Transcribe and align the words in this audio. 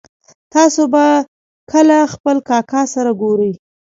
تاسو 0.53 0.81
به 0.93 1.05
کله 1.71 1.97
خپل 2.13 2.37
کاکا 2.49 2.81
سره 2.93 3.11
ګورئ 3.21 3.51